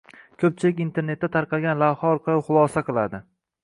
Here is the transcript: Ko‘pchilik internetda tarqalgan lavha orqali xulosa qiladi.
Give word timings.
Ko‘pchilik 0.43 0.81
internetda 0.85 1.31
tarqalgan 1.37 1.81
lavha 1.85 2.13
orqali 2.17 2.47
xulosa 2.53 2.89
qiladi. 2.93 3.27